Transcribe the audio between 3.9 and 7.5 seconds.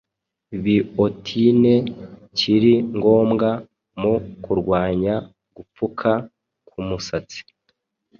mu kurwanya gupfuka k’umusatsi.